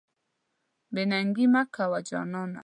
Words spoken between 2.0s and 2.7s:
جانانه.